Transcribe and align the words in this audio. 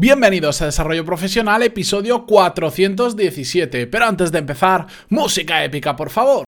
Bienvenidos 0.00 0.62
a 0.62 0.66
Desarrollo 0.66 1.04
Profesional, 1.04 1.60
episodio 1.64 2.24
417. 2.24 3.88
Pero 3.88 4.06
antes 4.06 4.30
de 4.30 4.38
empezar, 4.38 4.86
música 5.08 5.64
épica, 5.64 5.96
por 5.96 6.10
favor. 6.10 6.44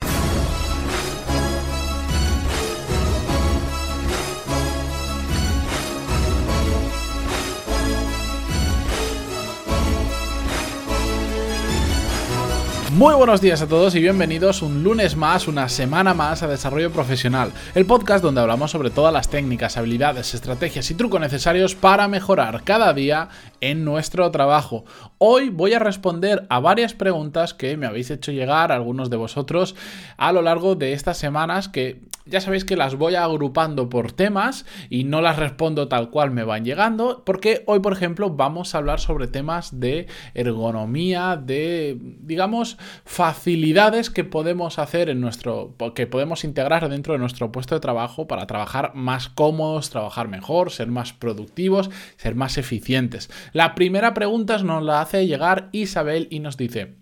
Muy 13.01 13.15
buenos 13.15 13.41
días 13.41 13.63
a 13.63 13.67
todos 13.67 13.95
y 13.95 14.01
bienvenidos 14.03 14.61
un 14.61 14.83
lunes 14.83 15.17
más, 15.17 15.49
una 15.49 15.71
semana 15.71 16.13
más 16.13 16.43
a 16.43 16.49
Desarrollo 16.49 16.93
Profesional, 16.93 17.51
el 17.75 17.87
podcast 17.87 18.23
donde 18.23 18.43
hablamos 18.43 18.73
sobre 18.73 18.91
todas 18.91 19.11
las 19.11 19.31
técnicas, 19.31 19.79
habilidades, 19.79 20.35
estrategias 20.35 20.91
y 20.91 20.95
trucos 20.95 21.19
necesarios 21.19 21.75
para 21.75 22.09
mejorar 22.09 22.63
cada 22.63 22.93
día 22.93 23.31
en 23.63 23.87
nuestro 23.87 24.31
trabajo. 24.31 24.85
Hoy 25.17 25.49
voy 25.49 25.73
a 25.73 25.79
responder 25.79 26.47
a 26.51 26.61
varias 26.61 26.93
preguntas 26.93 27.55
que 27.55 27.79
me 27.79 27.87
habéis 27.87 28.11
hecho 28.11 28.33
llegar 28.33 28.71
algunos 28.71 29.09
de 29.09 29.17
vosotros 29.17 29.77
a 30.19 30.31
lo 30.33 30.43
largo 30.43 30.75
de 30.75 30.93
estas 30.93 31.17
semanas 31.17 31.71
que 31.71 32.03
ya 32.31 32.41
sabéis 32.41 32.65
que 32.65 32.77
las 32.77 32.95
voy 32.95 33.17
agrupando 33.17 33.89
por 33.89 34.13
temas 34.13 34.65
y 34.89 35.05
no 35.05 35.21
las 35.21 35.37
respondo 35.37 35.89
tal 35.89 36.11
cual 36.11 36.31
me 36.31 36.45
van 36.45 36.65
llegando, 36.65 37.23
porque 37.25 37.65
hoy, 37.67 37.81
por 37.81 37.93
ejemplo, 37.93 38.31
vamos 38.31 38.75
a 38.75 38.79
hablar 38.79 39.01
sobre 39.01 39.27
temas 39.27 39.81
de 39.81 40.07
ergonomía, 40.35 41.37
de, 41.37 41.99
digamos, 42.01 42.79
facilidades 43.05 44.11
que 44.11 44.25
podemos 44.25 44.79
hacer 44.79 45.09
en 45.09 45.21
nuestro, 45.21 45.75
que 45.95 46.07
podemos 46.07 46.45
integrar 46.45 46.89
dentro 46.89 47.13
de 47.13 47.19
nuestro 47.19 47.53
puesto 47.53 47.75
de 47.75 47.81
trabajo 47.81 48.27
para 48.27 48.47
trabajar 48.47 48.93
más 48.95 49.29
cómodos, 49.29 49.91
trabajar 49.91 50.29
mejor, 50.29 50.71
ser 50.71 50.89
más 50.89 51.13
productivos, 51.13 51.91
ser 52.17 52.35
más 52.35 52.59
eficientes. 52.59 53.31
La 53.53 53.75
primera 53.75 54.15
pregunta 54.15 54.59
nos 54.59 54.83
la 54.83 55.01
hace 55.01 55.27
llegar 55.27 55.69
Isabel 55.73 56.29
y 56.31 56.41
nos 56.41 56.57
dice, 56.57 57.00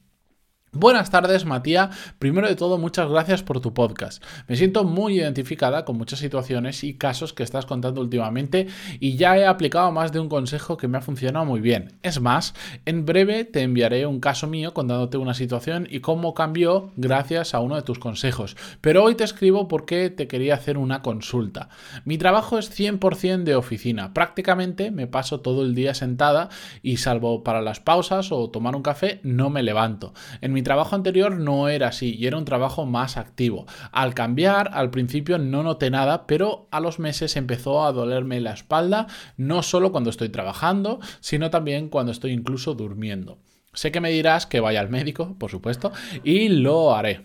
Buenas 0.73 1.11
tardes, 1.11 1.47
Matías. 1.47 1.97
Primero 2.19 2.47
de 2.47 2.55
todo, 2.55 2.77
muchas 2.77 3.09
gracias 3.09 3.43
por 3.43 3.59
tu 3.59 3.73
podcast. 3.73 4.23
Me 4.49 4.57
siento 4.57 4.85
muy 4.85 5.19
identificada 5.19 5.87
con 5.87 5.97
muchas 5.97 6.19
situaciones 6.19 6.85
y 6.85 6.99
casos 6.99 7.33
que 7.33 7.43
estás 7.43 7.65
contando 7.65 8.03
últimamente 8.03 8.67
y 9.01 9.17
ya 9.17 9.39
he 9.39 9.47
aplicado 9.47 9.91
más 9.93 10.13
de 10.13 10.21
un 10.21 10.29
consejo 10.29 10.77
que 10.77 10.87
me 10.87 10.99
ha 10.99 11.01
funcionado 11.01 11.47
muy 11.47 11.61
bien. 11.61 11.95
Es 12.03 12.21
más, 12.21 12.53
en 12.85 13.07
breve 13.07 13.47
te 13.47 13.63
enviaré 13.63 14.05
un 14.05 14.21
caso 14.21 14.47
mío 14.47 14.75
contándote 14.75 15.17
una 15.17 15.33
situación 15.33 15.89
y 15.91 16.01
cómo 16.01 16.35
cambió 16.35 16.93
gracias 16.97 17.55
a 17.55 17.61
uno 17.61 17.77
de 17.77 17.83
tus 17.83 17.99
consejos. 17.99 18.55
Pero 18.83 19.05
hoy 19.05 19.15
te 19.15 19.25
escribo 19.25 19.69
porque 19.69 20.11
te 20.11 20.29
quería 20.29 20.57
hacer 20.57 20.77
una 20.77 21.01
consulta. 21.01 21.71
Mi 22.05 22.19
trabajo 22.19 22.59
es 22.59 22.71
100% 22.79 23.45
de 23.45 23.57
oficina. 23.57 24.13
Prácticamente 24.13 24.91
me 24.91 25.07
paso 25.07 25.41
todo 25.41 25.63
el 25.63 25.75
día 25.75 25.95
sentada 25.95 26.51
y 26.83 26.99
salvo 26.99 27.43
para 27.43 27.63
las 27.63 27.81
pausas 27.81 28.33
o 28.33 28.51
tomar 28.51 28.77
un 28.77 28.83
café, 28.83 29.21
no 29.23 29.49
me 29.49 29.63
levanto. 29.63 30.13
En 30.43 30.58
mi 30.59 30.63
trabajo 30.65 30.97
anterior 30.97 31.39
no 31.39 31.69
era 31.69 31.87
así 31.87 32.17
y 32.19 32.27
era 32.27 32.37
un 32.37 32.45
trabajo 32.45 32.85
más 32.85 33.17
activo. 33.17 33.67
Al 33.93 34.13
cambiar, 34.13 34.73
al 34.75 34.91
principio 34.91 35.39
no 35.39 35.63
noté 35.63 35.89
nada, 35.89 36.27
pero 36.27 36.67
a 36.73 36.81
los 36.81 36.99
meses 36.99 37.37
empezó 37.37 37.85
a 37.85 37.93
dolerme 37.93 38.41
la 38.41 38.55
espalda, 38.55 39.07
no 39.37 39.63
solo 39.63 39.93
cuando 39.93 40.11
estoy 40.11 40.31
trabajando, 40.31 40.99
sino 41.21 41.51
también 41.51 41.89
cuando 41.89 42.11
estoy 42.11 42.33
incluso 42.33 42.75
durmiendo. 42.75 43.39
Sé 43.73 43.93
que 43.93 44.01
me 44.01 44.11
dirás 44.11 44.47
que 44.47 44.59
vaya 44.59 44.81
al 44.81 44.89
médico, 44.89 45.37
por 45.39 45.49
supuesto, 45.49 45.93
y 46.25 46.49
lo 46.49 46.97
haré. 46.97 47.21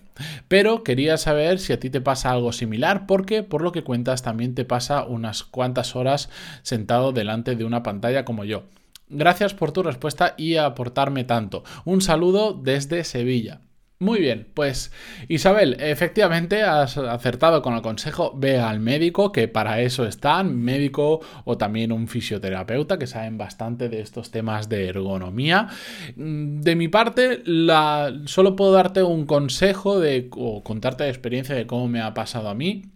Pero 0.48 0.84
quería 0.84 1.18
saber 1.18 1.58
si 1.58 1.74
a 1.74 1.80
ti 1.80 1.90
te 1.90 2.02
pasa 2.02 2.30
algo 2.30 2.52
similar, 2.52 3.08
porque 3.08 3.42
por 3.42 3.64
lo 3.64 3.72
que 3.72 3.84
cuentas 3.84 4.22
también 4.22 4.54
te 4.54 4.64
pasa 4.64 5.06
unas 5.06 5.44
cuantas 5.44 5.96
horas 5.96 6.30
sentado 6.62 7.14
delante 7.14 7.56
de 7.56 7.66
una 7.66 7.82
pantalla 7.82 8.26
como 8.26 8.46
yo. 8.46 8.66
Gracias 9.10 9.54
por 9.54 9.72
tu 9.72 9.84
respuesta 9.84 10.34
y 10.38 10.56
aportarme 10.56 11.24
tanto. 11.24 11.64
Un 11.86 12.02
saludo 12.02 12.54
desde 12.54 13.04
Sevilla. 13.04 13.62
Muy 14.04 14.20
bien, 14.20 14.50
pues 14.54 14.92
Isabel, 15.30 15.78
efectivamente 15.80 16.64
has 16.64 16.98
acertado 16.98 17.62
con 17.62 17.74
el 17.74 17.82
consejo, 17.82 18.34
ve 18.36 18.60
al 18.60 18.82
médico, 18.82 19.32
que 19.32 19.48
para 19.48 19.80
eso 19.80 20.06
están, 20.06 20.58
médico 20.58 21.22
o 21.46 21.58
también 21.58 21.94
un 21.94 22.10
fisioterapeuta, 22.10 23.00
que 23.00 23.08
saben 23.08 23.38
bastante 23.38 23.88
de 23.88 24.02
estos 24.02 24.30
temas 24.30 24.68
de 24.68 24.90
ergonomía. 24.90 25.70
Mm, 26.18 26.60
de 26.60 26.76
mi 26.76 26.90
parte, 26.90 27.44
solo 28.26 28.58
puedo 28.58 28.74
darte 28.74 29.04
un 29.04 29.26
consejo 29.26 29.98
de, 30.02 30.28
o 30.32 30.64
contarte 30.64 31.06
la 31.06 31.10
experiencia 31.10 31.56
de 31.56 31.66
cómo 31.66 31.88
me 31.88 32.02
ha 32.02 32.14
pasado 32.14 32.50
a 32.50 32.56
mí. 32.56 32.93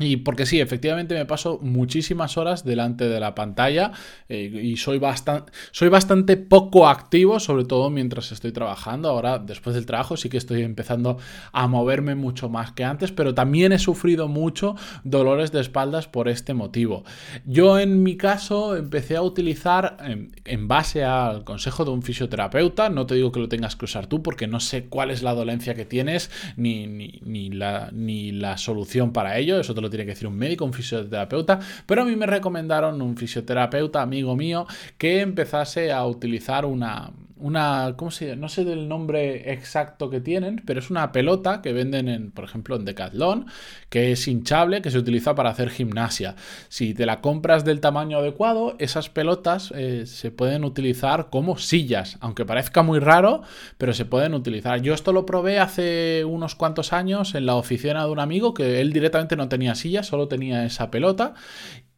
Y 0.00 0.18
porque 0.18 0.46
sí, 0.46 0.60
efectivamente 0.60 1.14
me 1.14 1.26
paso 1.26 1.58
muchísimas 1.60 2.36
horas 2.36 2.64
delante 2.64 3.08
de 3.08 3.18
la 3.18 3.34
pantalla 3.34 3.92
eh, 4.28 4.44
y 4.62 4.76
soy, 4.76 4.98
bastante, 4.98 5.50
soy 5.72 5.88
bastante 5.88 6.36
poco 6.36 6.88
activo, 6.88 7.40
sobre 7.40 7.64
todo 7.64 7.90
mientras 7.90 8.30
estoy 8.30 8.52
trabajando. 8.52 9.08
Ahora, 9.08 9.38
después 9.38 9.74
del 9.74 9.86
trabajo, 9.86 10.16
sí 10.16 10.28
que 10.28 10.36
estoy 10.36 10.62
empezando 10.62 11.18
a 11.52 11.66
moverme 11.66 12.14
mucho 12.14 12.48
más 12.48 12.70
que 12.72 12.84
antes, 12.84 13.10
pero 13.10 13.34
también 13.34 13.72
he 13.72 13.78
sufrido 13.80 14.28
mucho 14.28 14.76
dolores 15.02 15.50
de 15.50 15.60
espaldas 15.60 16.06
por 16.06 16.28
este 16.28 16.54
motivo. 16.54 17.02
Yo 17.44 17.80
en 17.80 18.04
mi 18.04 18.16
caso 18.16 18.76
empecé 18.76 19.16
a 19.16 19.22
utilizar, 19.22 19.96
en, 20.44 20.68
base 20.68 21.02
al 21.02 21.44
consejo 21.44 21.84
de 21.84 21.90
un 21.90 22.02
fisioterapeuta, 22.02 22.88
no 22.88 23.06
te 23.06 23.16
digo 23.16 23.32
que 23.32 23.40
lo 23.40 23.48
tengas 23.48 23.74
que 23.74 23.86
usar 23.86 24.06
tú 24.06 24.22
porque 24.22 24.46
no 24.46 24.60
sé 24.60 24.84
cuál 24.84 25.10
es 25.10 25.22
la 25.22 25.34
dolencia 25.34 25.74
que 25.74 25.84
tienes 25.84 26.30
ni, 26.56 26.86
ni, 26.86 27.50
la, 27.50 27.90
ni 27.92 28.32
la 28.32 28.58
solución 28.58 29.12
para 29.12 29.38
ello, 29.38 29.58
eso 29.58 29.74
te 29.74 29.80
lo 29.80 29.87
tiene 29.90 30.04
que 30.04 30.12
decir 30.12 30.28
un 30.28 30.36
médico, 30.36 30.64
un 30.64 30.72
fisioterapeuta, 30.72 31.60
pero 31.86 32.02
a 32.02 32.04
mí 32.04 32.16
me 32.16 32.26
recomendaron 32.26 33.00
un 33.02 33.16
fisioterapeuta 33.16 34.02
amigo 34.02 34.36
mío 34.36 34.66
que 34.96 35.20
empezase 35.20 35.92
a 35.92 36.04
utilizar 36.06 36.64
una, 36.64 37.10
una, 37.40 37.94
¿cómo 37.96 38.10
se 38.10 38.28
llama? 38.28 38.40
No 38.42 38.48
sé 38.48 38.64
del 38.64 38.88
nombre 38.88 39.52
exacto 39.52 40.10
que 40.10 40.20
tienen, 40.20 40.62
pero 40.66 40.80
es 40.80 40.90
una 40.90 41.12
pelota 41.12 41.62
que 41.62 41.72
venden, 41.72 42.08
en, 42.08 42.30
por 42.30 42.44
ejemplo, 42.44 42.76
en 42.76 42.84
Decathlon, 42.84 43.46
que 43.88 44.12
es 44.12 44.26
hinchable, 44.28 44.82
que 44.82 44.90
se 44.90 44.98
utiliza 44.98 45.34
para 45.34 45.50
hacer 45.50 45.70
gimnasia. 45.70 46.36
Si 46.68 46.94
te 46.94 47.06
la 47.06 47.20
compras 47.20 47.64
del 47.64 47.80
tamaño 47.80 48.18
adecuado, 48.18 48.76
esas 48.78 49.08
pelotas 49.08 49.72
eh, 49.74 50.06
se 50.06 50.30
pueden 50.30 50.64
utilizar 50.64 51.30
como 51.30 51.58
sillas, 51.58 52.18
aunque 52.20 52.44
parezca 52.44 52.82
muy 52.82 52.98
raro, 52.98 53.42
pero 53.78 53.92
se 53.94 54.04
pueden 54.04 54.34
utilizar. 54.34 54.82
Yo 54.82 54.94
esto 54.94 55.12
lo 55.12 55.26
probé 55.26 55.58
hace 55.58 56.24
unos 56.24 56.54
cuantos 56.54 56.92
años 56.92 57.34
en 57.34 57.46
la 57.46 57.54
oficina 57.54 58.04
de 58.04 58.10
un 58.10 58.20
amigo 58.20 58.54
que 58.54 58.80
él 58.80 58.92
directamente 58.92 59.36
no 59.36 59.48
tenía 59.48 59.74
silla, 59.74 60.02
solo 60.02 60.28
tenía 60.28 60.64
esa 60.64 60.90
pelota 60.90 61.34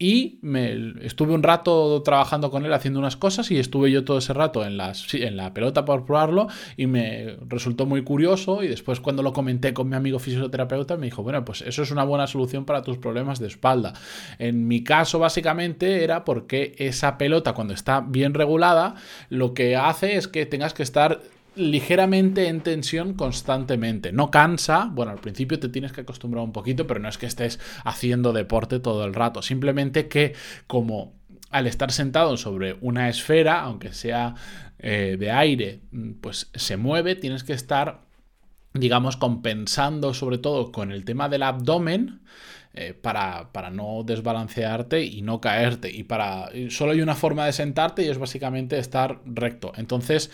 y 0.02 0.38
me, 0.40 0.94
estuve 1.02 1.34
un 1.34 1.42
rato 1.42 2.02
trabajando 2.02 2.50
con 2.50 2.64
él 2.64 2.72
haciendo 2.72 2.98
unas 2.98 3.18
cosas 3.18 3.50
y 3.50 3.58
estuve 3.58 3.90
yo 3.90 4.02
todo 4.02 4.16
ese 4.16 4.32
rato 4.32 4.64
en, 4.64 4.80
en 4.80 5.36
la 5.36 5.52
pelota 5.52 5.84
por 5.84 6.06
probarlo 6.06 6.48
y 6.78 6.86
me 6.86 7.36
resultó 7.46 7.84
muy 7.84 8.02
curioso 8.02 8.62
y 8.62 8.68
después 8.68 8.98
cuando 8.98 9.22
lo 9.22 9.34
comenté 9.34 9.74
con 9.74 9.90
mi 9.90 9.96
amigo 9.96 10.18
fisioterapeuta 10.18 10.96
me 10.96 11.04
dijo, 11.04 11.22
bueno, 11.22 11.44
pues 11.44 11.60
eso 11.60 11.82
es 11.82 11.90
una 11.90 12.04
buena 12.04 12.26
solución 12.26 12.64
para 12.64 12.80
tus 12.80 12.96
problemas 12.96 13.40
de 13.40 13.48
espalda. 13.48 13.92
En 14.38 14.66
mi 14.66 14.82
caso 14.82 15.18
básicamente 15.18 16.02
era 16.02 16.24
porque 16.24 16.74
esa 16.78 17.18
pelota 17.18 17.52
cuando 17.52 17.74
está 17.74 18.00
bien 18.00 18.32
regulada 18.32 18.94
lo 19.28 19.52
que 19.52 19.76
hace 19.76 20.16
es 20.16 20.28
que 20.28 20.46
tengas 20.46 20.72
que 20.72 20.82
estar 20.82 21.20
ligeramente 21.56 22.48
en 22.48 22.60
tensión 22.60 23.14
constantemente. 23.14 24.12
No 24.12 24.30
cansa, 24.30 24.88
bueno, 24.92 25.12
al 25.12 25.20
principio 25.20 25.58
te 25.58 25.68
tienes 25.68 25.92
que 25.92 26.02
acostumbrar 26.02 26.44
un 26.44 26.52
poquito, 26.52 26.86
pero 26.86 27.00
no 27.00 27.08
es 27.08 27.18
que 27.18 27.26
estés 27.26 27.58
haciendo 27.84 28.32
deporte 28.32 28.80
todo 28.80 29.04
el 29.04 29.14
rato, 29.14 29.42
simplemente 29.42 30.08
que 30.08 30.34
como 30.66 31.14
al 31.50 31.66
estar 31.66 31.90
sentado 31.90 32.36
sobre 32.36 32.76
una 32.80 33.08
esfera, 33.08 33.60
aunque 33.60 33.92
sea 33.92 34.34
eh, 34.78 35.16
de 35.18 35.30
aire, 35.30 35.80
pues 36.20 36.50
se 36.54 36.76
mueve, 36.76 37.16
tienes 37.16 37.44
que 37.44 37.52
estar, 37.52 38.00
digamos, 38.72 39.16
compensando 39.16 40.14
sobre 40.14 40.38
todo 40.38 40.72
con 40.72 40.92
el 40.92 41.04
tema 41.04 41.28
del 41.28 41.42
abdomen. 41.42 42.20
Eh, 42.72 42.94
para, 42.94 43.50
para, 43.50 43.68
no 43.70 44.04
desbalancearte 44.04 45.04
y 45.04 45.22
no 45.22 45.40
caerte. 45.40 45.90
Y 45.90 46.04
para. 46.04 46.50
Solo 46.68 46.92
hay 46.92 47.00
una 47.00 47.16
forma 47.16 47.44
de 47.44 47.52
sentarte 47.52 48.04
y 48.04 48.08
es 48.08 48.16
básicamente 48.16 48.78
estar 48.78 49.20
recto. 49.24 49.72
Entonces, 49.76 50.30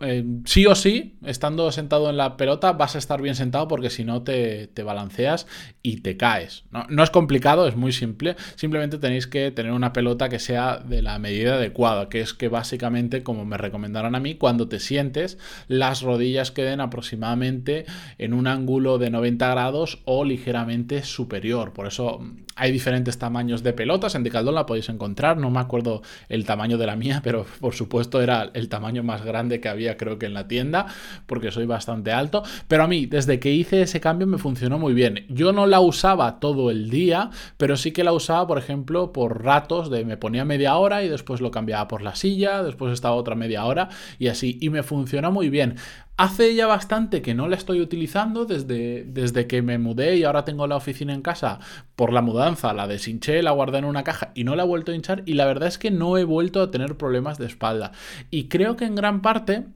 eh, 0.00 0.24
sí 0.44 0.66
o 0.66 0.74
sí, 0.74 1.18
estando 1.24 1.70
sentado 1.70 2.10
en 2.10 2.16
la 2.16 2.36
pelota, 2.36 2.72
vas 2.72 2.96
a 2.96 2.98
estar 2.98 3.22
bien 3.22 3.36
sentado 3.36 3.68
porque 3.68 3.90
si 3.90 4.04
no 4.04 4.22
te, 4.22 4.70
balanceas 4.84 5.46
y 5.82 6.00
te 6.00 6.16
caes. 6.16 6.64
¿no? 6.70 7.02
es 7.02 7.10
complicado, 7.10 7.68
es 7.68 7.76
muy 7.76 7.92
simple. 7.92 8.34
Simplemente 8.56 8.98
tenéis 8.98 9.28
que 9.28 9.52
tener 9.52 9.72
una 9.72 9.92
pelota 9.92 10.28
que 10.28 10.40
sea 10.40 10.78
de 10.78 11.00
la 11.00 11.18
medida 11.20 11.54
adecuada, 11.54 12.08
que 12.08 12.20
es 12.20 12.34
que 12.34 12.48
básicamente, 12.48 13.22
como 13.22 13.44
me 13.44 13.56
recomendaron 13.56 14.16
a 14.16 14.20
mí, 14.20 14.34
cuando 14.34 14.68
te 14.68 14.80
sientes, 14.80 15.38
las 15.68 16.02
rodillas 16.02 16.50
queden 16.50 16.80
aproximadamente 16.80 17.86
en 18.18 18.32
un 18.32 18.48
ángulo 18.48 18.98
de 18.98 19.10
90 19.10 19.48
grados 19.48 20.00
o 20.04 20.24
ligeramente 20.24 21.04
superior. 21.04 21.72
Por 21.72 21.86
eso 21.86 22.20
hay 22.58 22.72
diferentes 22.72 23.18
tamaños 23.18 23.62
de 23.62 23.72
pelotas, 23.72 24.14
en 24.14 24.24
Decathlon 24.24 24.54
la 24.54 24.66
podéis 24.66 24.88
encontrar, 24.88 25.36
no 25.36 25.50
me 25.50 25.60
acuerdo 25.60 26.02
el 26.28 26.44
tamaño 26.44 26.76
de 26.76 26.86
la 26.86 26.96
mía, 26.96 27.20
pero 27.24 27.46
por 27.60 27.74
supuesto 27.74 28.20
era 28.20 28.50
el 28.52 28.68
tamaño 28.68 29.02
más 29.02 29.24
grande 29.24 29.60
que 29.60 29.68
había 29.68 29.96
creo 29.96 30.18
que 30.18 30.26
en 30.26 30.34
la 30.34 30.48
tienda, 30.48 30.86
porque 31.26 31.50
soy 31.50 31.66
bastante 31.66 32.12
alto, 32.12 32.42
pero 32.66 32.82
a 32.82 32.88
mí 32.88 33.06
desde 33.06 33.38
que 33.40 33.52
hice 33.52 33.82
ese 33.82 34.00
cambio 34.00 34.26
me 34.26 34.38
funcionó 34.38 34.78
muy 34.78 34.94
bien. 34.94 35.24
Yo 35.28 35.52
no 35.52 35.66
la 35.66 35.80
usaba 35.80 36.40
todo 36.40 36.70
el 36.70 36.90
día, 36.90 37.30
pero 37.56 37.76
sí 37.76 37.92
que 37.92 38.04
la 38.04 38.12
usaba, 38.12 38.46
por 38.46 38.58
ejemplo, 38.58 39.12
por 39.12 39.44
ratos 39.44 39.90
de 39.90 40.04
me 40.04 40.16
ponía 40.16 40.44
media 40.44 40.76
hora 40.76 41.02
y 41.02 41.08
después 41.08 41.40
lo 41.40 41.50
cambiaba 41.50 41.88
por 41.88 42.02
la 42.02 42.14
silla, 42.14 42.62
después 42.62 42.92
estaba 42.92 43.14
otra 43.14 43.34
media 43.34 43.64
hora 43.64 43.88
y 44.18 44.28
así, 44.28 44.58
y 44.60 44.70
me 44.70 44.82
funcionó 44.82 45.30
muy 45.30 45.50
bien. 45.50 45.76
Hace 46.20 46.56
ya 46.56 46.66
bastante 46.66 47.22
que 47.22 47.32
no 47.32 47.46
la 47.46 47.54
estoy 47.54 47.80
utilizando 47.80 48.44
desde, 48.44 49.04
desde 49.04 49.46
que 49.46 49.62
me 49.62 49.78
mudé 49.78 50.16
y 50.16 50.24
ahora 50.24 50.44
tengo 50.44 50.66
la 50.66 50.74
oficina 50.74 51.14
en 51.14 51.22
casa 51.22 51.60
por 51.94 52.12
la 52.12 52.22
mudanza. 52.22 52.72
La 52.72 52.88
deshinché, 52.88 53.40
la 53.40 53.52
guardé 53.52 53.78
en 53.78 53.84
una 53.84 54.02
caja 54.02 54.32
y 54.34 54.42
no 54.42 54.56
la 54.56 54.64
he 54.64 54.66
vuelto 54.66 54.90
a 54.90 54.96
hinchar 54.96 55.22
y 55.26 55.34
la 55.34 55.46
verdad 55.46 55.68
es 55.68 55.78
que 55.78 55.92
no 55.92 56.18
he 56.18 56.24
vuelto 56.24 56.60
a 56.60 56.72
tener 56.72 56.96
problemas 56.96 57.38
de 57.38 57.46
espalda. 57.46 57.92
Y 58.32 58.48
creo 58.48 58.74
que 58.74 58.84
en 58.84 58.96
gran 58.96 59.22
parte 59.22 59.68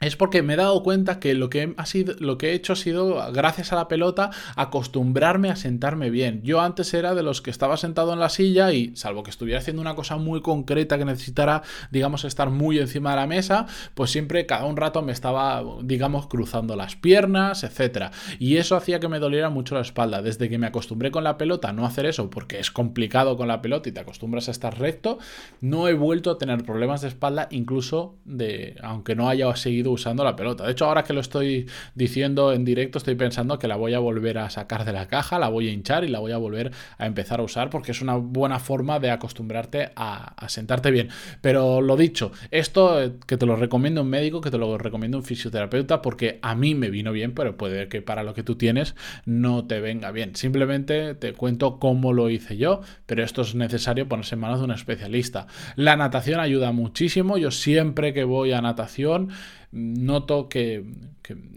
es 0.00 0.16
porque 0.16 0.42
me 0.42 0.54
he 0.54 0.56
dado 0.56 0.82
cuenta 0.82 1.18
que 1.18 1.34
lo 1.34 1.50
que, 1.50 1.74
ha 1.76 1.86
sido, 1.86 2.14
lo 2.20 2.38
que 2.38 2.50
he 2.50 2.54
hecho 2.54 2.72
ha 2.72 2.76
sido, 2.76 3.32
gracias 3.32 3.72
a 3.72 3.76
la 3.76 3.88
pelota, 3.88 4.30
acostumbrarme 4.54 5.50
a 5.50 5.56
sentarme 5.56 6.10
bien. 6.10 6.42
Yo 6.44 6.60
antes 6.60 6.94
era 6.94 7.14
de 7.14 7.22
los 7.22 7.42
que 7.42 7.50
estaba 7.50 7.76
sentado 7.76 8.12
en 8.12 8.20
la 8.20 8.28
silla 8.28 8.72
y, 8.72 8.94
salvo 8.96 9.22
que 9.22 9.30
estuviera 9.30 9.58
haciendo 9.58 9.82
una 9.82 9.96
cosa 9.96 10.16
muy 10.16 10.40
concreta 10.40 10.98
que 10.98 11.04
necesitara, 11.04 11.62
digamos, 11.90 12.24
estar 12.24 12.50
muy 12.50 12.78
encima 12.78 13.10
de 13.10 13.16
la 13.16 13.26
mesa, 13.26 13.66
pues 13.94 14.10
siempre 14.10 14.46
cada 14.46 14.66
un 14.66 14.76
rato 14.76 15.02
me 15.02 15.12
estaba, 15.12 15.64
digamos, 15.82 16.28
cruzando 16.28 16.76
las 16.76 16.94
piernas, 16.94 17.64
etc. 17.64 18.12
Y 18.38 18.56
eso 18.56 18.76
hacía 18.76 19.00
que 19.00 19.08
me 19.08 19.18
doliera 19.18 19.50
mucho 19.50 19.74
la 19.74 19.80
espalda. 19.80 20.22
Desde 20.22 20.48
que 20.48 20.58
me 20.58 20.66
acostumbré 20.68 21.10
con 21.10 21.24
la 21.24 21.36
pelota 21.38 21.70
a 21.70 21.72
no 21.72 21.84
hacer 21.84 22.06
eso, 22.06 22.30
porque 22.30 22.60
es 22.60 22.70
complicado 22.70 23.36
con 23.36 23.48
la 23.48 23.60
pelota 23.62 23.88
y 23.88 23.92
te 23.92 24.00
acostumbras 24.00 24.48
a 24.48 24.52
estar 24.52 24.78
recto, 24.78 25.18
no 25.60 25.88
he 25.88 25.94
vuelto 25.94 26.30
a 26.30 26.38
tener 26.38 26.62
problemas 26.64 27.00
de 27.00 27.08
espalda, 27.08 27.48
incluso 27.50 28.14
de, 28.24 28.76
aunque 28.82 29.16
no 29.16 29.28
haya 29.28 29.54
seguido 29.56 29.87
usando 29.90 30.24
la 30.24 30.36
pelota. 30.36 30.64
De 30.64 30.72
hecho, 30.72 30.86
ahora 30.86 31.04
que 31.04 31.12
lo 31.12 31.20
estoy 31.20 31.66
diciendo 31.94 32.52
en 32.52 32.64
directo, 32.64 32.98
estoy 32.98 33.14
pensando 33.14 33.58
que 33.58 33.68
la 33.68 33.76
voy 33.76 33.94
a 33.94 33.98
volver 33.98 34.38
a 34.38 34.50
sacar 34.50 34.84
de 34.84 34.92
la 34.92 35.08
caja, 35.08 35.38
la 35.38 35.48
voy 35.48 35.68
a 35.68 35.72
hinchar 35.72 36.04
y 36.04 36.08
la 36.08 36.18
voy 36.18 36.32
a 36.32 36.36
volver 36.36 36.72
a 36.98 37.06
empezar 37.06 37.40
a 37.40 37.42
usar 37.42 37.70
porque 37.70 37.92
es 37.92 38.02
una 38.02 38.16
buena 38.16 38.58
forma 38.58 38.98
de 38.98 39.10
acostumbrarte 39.10 39.90
a, 39.96 40.34
sentarte 40.48 40.90
bien. 40.90 41.08
Pero 41.40 41.80
lo 41.80 41.96
dicho, 41.96 42.32
esto 42.50 43.02
eh, 43.02 43.12
que 43.26 43.36
te 43.36 43.46
lo 43.46 43.56
recomiendo 43.56 44.02
un 44.02 44.08
médico, 44.08 44.40
que 44.40 44.50
te 44.50 44.58
lo 44.58 44.78
recomiendo 44.78 45.18
un 45.18 45.24
fisioterapeuta, 45.24 46.02
porque 46.02 46.38
a 46.42 46.54
mí 46.54 46.74
me 46.74 46.90
vino 46.90 47.12
bien, 47.12 47.32
pero 47.32 47.56
puede 47.56 47.88
que 47.88 48.02
para 48.02 48.22
lo 48.22 48.34
que 48.34 48.42
tú 48.42 48.56
tienes 48.56 48.94
no 49.24 49.66
te 49.66 49.80
venga 49.80 50.10
bien. 50.10 50.36
Simplemente 50.36 51.14
te 51.14 51.32
cuento 51.32 51.78
cómo 51.78 52.12
lo 52.12 52.30
hice 52.30 52.56
yo, 52.56 52.80
pero 53.06 53.22
esto 53.22 53.42
es 53.42 53.54
necesario 53.54 54.08
ponerse 54.08 54.34
en 54.34 54.40
manos 54.40 54.58
de 54.58 54.64
un 54.64 54.72
especialista. 54.72 55.46
La 55.76 55.96
natación 55.96 56.40
ayuda 56.40 56.72
muchísimo. 56.72 57.38
Yo 57.38 57.50
siempre 57.50 58.12
que 58.12 58.24
voy 58.24 58.52
a 58.52 58.62
natación 58.62 59.30
noto 59.72 60.48
que, 60.48 60.84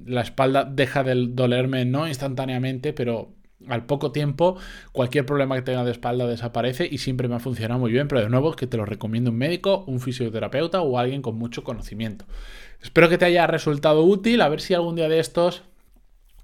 la 0.05 0.21
espalda 0.21 0.65
deja 0.65 1.03
de 1.03 1.27
dolerme 1.29 1.85
no 1.85 2.07
instantáneamente, 2.07 2.93
pero 2.93 3.33
al 3.67 3.85
poco 3.85 4.11
tiempo 4.11 4.57
cualquier 4.91 5.25
problema 5.25 5.55
que 5.55 5.61
tenga 5.61 5.83
de 5.83 5.91
espalda 5.91 6.25
desaparece 6.27 6.87
y 6.91 6.97
siempre 6.97 7.27
me 7.27 7.35
ha 7.35 7.39
funcionado 7.39 7.79
muy 7.79 7.91
bien, 7.91 8.07
pero 8.07 8.21
de 8.21 8.29
nuevo 8.29 8.49
es 8.49 8.55
que 8.55 8.67
te 8.67 8.77
lo 8.77 8.85
recomiendo 8.85 9.31
un 9.31 9.37
médico, 9.37 9.83
un 9.87 9.99
fisioterapeuta 9.99 10.81
o 10.81 10.97
alguien 10.97 11.21
con 11.21 11.37
mucho 11.37 11.63
conocimiento. 11.63 12.25
Espero 12.81 13.07
que 13.07 13.17
te 13.17 13.25
haya 13.25 13.47
resultado 13.47 14.03
útil, 14.03 14.41
a 14.41 14.49
ver 14.49 14.61
si 14.61 14.73
algún 14.73 14.95
día 14.95 15.07
de 15.07 15.19
estos 15.19 15.63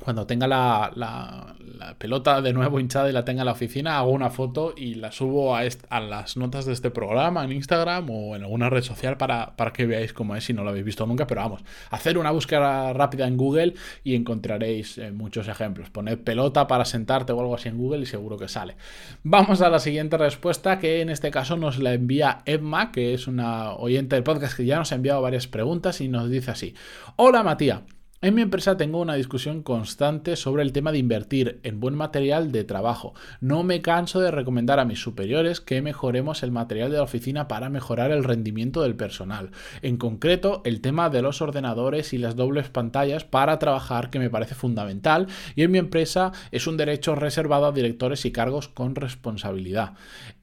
cuando 0.03 0.27
tenga 0.27 0.47
la, 0.47 1.55
pelota 1.97 2.41
de 2.41 2.53
nuevo 2.53 2.79
hinchada 2.79 3.09
y 3.09 3.13
la 3.13 3.25
tenga 3.25 3.41
en 3.41 3.45
la 3.45 3.51
oficina, 3.51 3.97
hago 3.97 4.11
una 4.11 4.29
foto 4.29 4.73
y 4.75 4.95
la 4.95 5.11
subo 5.11 5.55
a, 5.55 5.63
las 5.99 6.37
notas 6.37 6.65
de 6.65 6.73
este 6.73 6.91
programa 6.91 7.43
en 7.43 7.51
Instagram 7.51 8.09
o 8.09 8.35
en 8.35 8.43
alguna 8.43 8.69
red 8.69 8.83
social 8.83 9.17
para, 9.17 9.55
para, 9.55 9.73
que 9.73 9.85
veáis 9.85 10.13
cómo 10.13 10.35
es 10.35 10.43
si 10.43 10.53
no 10.53 10.63
lo 10.63 10.69
habéis 10.69 10.85
visto 10.85 11.05
nunca. 11.05 11.25
Pero 11.27 11.41
vamos, 11.41 11.63
hacer 11.89 12.17
una 12.17 12.31
búsqueda 12.31 12.93
rápida 12.93 13.27
en 13.27 13.37
Google 13.37 13.73
y 14.03 14.15
encontraréis 14.15 14.97
eh, 14.97 15.11
muchos 15.11 15.47
ejemplos. 15.47 15.89
Poned 15.89 16.19
pelota 16.19 16.67
para 16.67 16.85
sentarte 16.85 17.33
o 17.33 17.39
algo 17.39 17.55
así 17.55 17.69
en 17.69 17.77
Google 17.77 18.01
y 18.01 18.05
seguro 18.05 18.37
que 18.37 18.47
sale. 18.47 18.75
Vamos 19.23 19.61
a 19.61 19.69
la 19.69 19.79
siguiente 19.79 20.17
respuesta 20.17 20.79
que 20.79 21.01
en 21.01 21.09
este 21.09 21.31
caso 21.31 21.57
nos 21.57 21.79
la 21.79 21.93
envía 21.93 22.39
Emma, 22.45 22.91
que 22.91 23.13
es 23.13 23.27
una 23.27 23.73
oyente 23.73 24.15
del 24.15 24.23
podcast 24.23 24.55
que 24.55 24.65
ya 24.65 24.77
nos 24.77 24.91
ha 24.91 24.95
enviado 24.95 25.21
varias 25.21 25.47
preguntas 25.47 26.01
y 26.01 26.07
nos 26.07 26.29
dice 26.29 26.51
así. 26.51 26.75
Hola 27.15 27.43
Matías. 27.43 27.96
En 28.19 28.33
mi 28.33 28.41
empresa 28.41 28.77
tengo 28.77 28.99
una 28.99 29.13
discusión 29.13 29.61
constante 29.61 30.35
sobre 30.37 30.63
el 30.63 30.73
tema 30.73 30.91
de 30.91 30.97
invertir 30.97 31.59
en 31.61 31.79
buen 31.79 31.93
material 31.93 32.51
de 32.51 32.63
trabajo. 32.63 33.13
No 33.41 33.61
me 33.61 33.83
canso 33.83 34.19
de 34.19 34.31
recomendar 34.31 34.79
a 34.79 34.85
mis 34.85 34.99
superiores 34.99 35.61
que 35.61 35.83
mejoremos 35.83 36.41
el 36.41 36.51
material 36.51 36.89
de 36.89 36.97
la 36.97 37.03
oficina 37.03 37.47
para 37.47 37.69
mejorar 37.69 38.09
el 38.09 38.23
rendimiento 38.23 38.81
del 38.81 38.95
personal. 38.95 39.51
En 39.83 39.97
concreto, 39.97 40.63
el 40.65 40.81
tema 40.81 41.11
de 41.11 41.21
los 41.21 41.43
ordenadores 41.43 42.11
y 42.11 42.17
las 42.17 42.35
dobles 42.35 42.69
pantallas 42.69 43.23
para 43.23 43.59
trabajar 43.59 44.09
que 44.09 44.17
me 44.17 44.31
parece 44.31 44.55
fundamental 44.55 45.27
y 45.55 45.61
en 45.61 45.69
mi 45.69 45.77
empresa 45.77 46.31
es 46.49 46.65
un 46.65 46.75
derecho 46.75 47.13
reservado 47.13 47.67
a 47.67 47.71
directores 47.71 48.25
y 48.25 48.31
cargos 48.31 48.67
con 48.67 48.95
responsabilidad. 48.95 49.93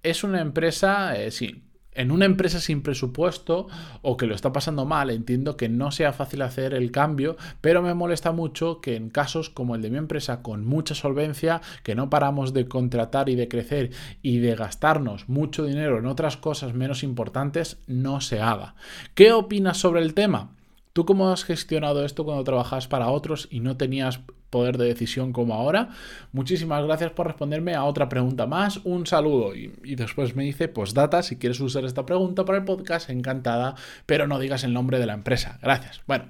Es 0.05 0.23
una 0.23 0.41
empresa, 0.41 1.21
eh, 1.21 1.33
sí, 1.33 1.65
en 1.95 2.11
una 2.11 2.25
empresa 2.25 2.61
sin 2.61 2.83
presupuesto 2.83 3.69
o 4.03 4.17
que 4.17 4.27
lo 4.27 4.35
está 4.35 4.53
pasando 4.53 4.85
mal, 4.85 5.11
entiendo 5.11 5.57
que 5.57 5.69
no 5.69 5.91
sea 5.91 6.13
fácil 6.13 6.43
hacer 6.43 6.75
el 6.75 6.91
cambio, 6.91 7.37
pero 7.61 7.83
me 7.83 7.95
molesta 7.95 8.33
mucho 8.33 8.81
que 8.81 8.97
en 8.97 9.11
casos 9.11 9.51
como 9.51 9.75
el 9.75 9.83
de 9.83 9.91
mi 9.91 9.99
empresa 9.99 10.43
con 10.43 10.65
mucha 10.65 10.95
solvencia, 10.95 11.61
que 11.83 11.95
no 11.95 12.11
paramos 12.11 12.53
de 12.53 12.67
contratar 12.67 13.29
y 13.29 13.37
de 13.37 13.49
crecer 13.49 13.91
y 14.23 14.39
de 14.39 14.55
gastarnos 14.55 15.29
mucho 15.29 15.65
dinero 15.65 15.99
en 15.99 16.07
otras 16.07 16.37
cosas 16.37 16.75
menos 16.75 17.03
importantes, 17.03 17.79
no 17.87 18.21
se 18.21 18.41
haga. 18.41 18.75
¿Qué 19.15 19.33
opinas 19.33 19.79
sobre 19.79 20.03
el 20.03 20.15
tema? 20.15 20.51
¿Tú 20.93 21.05
cómo 21.05 21.31
has 21.31 21.45
gestionado 21.45 22.05
esto 22.05 22.25
cuando 22.25 22.45
trabajas 22.45 22.87
para 22.87 23.09
otros 23.09 23.49
y 23.51 23.59
no 23.59 23.77
tenías 23.77 24.21
poder 24.55 24.79
de 24.79 24.87
decisión 24.87 25.33
como 25.33 25.55
ahora? 25.55 25.89
Muchísimas 26.31 26.85
gracias 26.85 27.11
por 27.11 27.27
responderme 27.27 27.75
a 27.75 27.83
otra 27.83 28.09
pregunta 28.09 28.47
más. 28.47 28.79
Un 28.85 29.05
saludo. 29.05 29.53
Y, 29.57 29.97
después 29.97 30.37
me 30.37 30.45
dice, 30.45 30.69
pues 30.69 30.95
data, 30.95 31.25
si 31.25 31.39
quieres 31.39 31.59
usar 31.59 31.85
esta 31.85 32.07
pregunta 32.07 32.45
para 32.45 32.59
el 32.59 32.65
podcast, 32.65 33.11
encantada, 33.11 33.75
pero 34.07 34.29
no 34.29 34.39
digas 34.39 34.63
el 34.63 34.73
nombre 34.73 35.01
de 35.01 35.07
la 35.07 35.15
empresa. 35.15 35.59
Gracias. 35.61 36.03
Bueno. 36.07 36.27